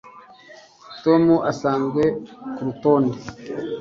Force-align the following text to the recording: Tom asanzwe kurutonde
Tom 1.03 1.23
asanzwe 1.51 2.03
kurutonde 2.55 3.17